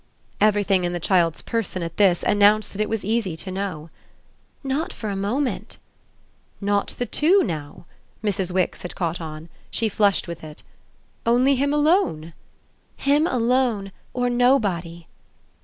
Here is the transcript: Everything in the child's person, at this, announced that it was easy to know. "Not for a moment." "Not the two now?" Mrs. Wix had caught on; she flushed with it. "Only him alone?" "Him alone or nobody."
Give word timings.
Everything 0.39 0.83
in 0.83 0.93
the 0.93 0.99
child's 0.99 1.43
person, 1.43 1.83
at 1.83 1.97
this, 1.97 2.23
announced 2.23 2.71
that 2.71 2.81
it 2.81 2.89
was 2.89 3.05
easy 3.05 3.35
to 3.37 3.51
know. 3.51 3.91
"Not 4.63 4.91
for 4.91 5.11
a 5.11 5.15
moment." 5.15 5.77
"Not 6.59 6.95
the 6.97 7.05
two 7.05 7.43
now?" 7.43 7.85
Mrs. 8.23 8.49
Wix 8.51 8.81
had 8.81 8.95
caught 8.95 9.21
on; 9.21 9.47
she 9.69 9.89
flushed 9.89 10.27
with 10.27 10.43
it. 10.43 10.63
"Only 11.23 11.53
him 11.55 11.71
alone?" 11.71 12.33
"Him 12.97 13.27
alone 13.27 13.91
or 14.11 14.27
nobody." 14.27 15.05